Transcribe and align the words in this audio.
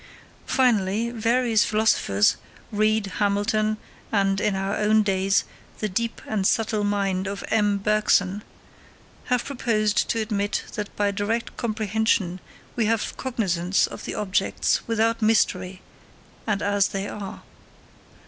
Finally, 0.47 1.11
various 1.11 1.63
philosophers, 1.63 2.37
Reid, 2.71 3.05
Hamilton, 3.19 3.77
and, 4.11 4.41
in 4.41 4.55
our 4.55 4.75
own 4.77 5.03
days, 5.03 5.43
the 5.77 5.87
deep 5.87 6.23
and 6.25 6.47
subtle 6.47 6.83
mind 6.83 7.27
of 7.27 7.43
M. 7.49 7.77
Bergson, 7.77 8.41
have 9.25 9.45
proposed 9.45 10.09
to 10.09 10.19
admit 10.19 10.63
that 10.73 10.89
by 10.95 11.11
direct 11.11 11.55
comprehension 11.55 12.39
we 12.75 12.87
have 12.87 13.15
cognisance 13.15 13.85
of 13.85 14.05
the 14.05 14.15
objects 14.15 14.81
without 14.87 15.21
mystery 15.21 15.83
and 16.47 16.63
as 16.63 16.87
they 16.87 17.07
are. 17.07 17.43